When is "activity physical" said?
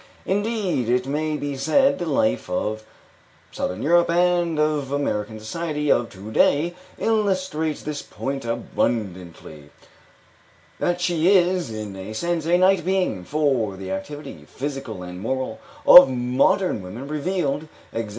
13.91-15.03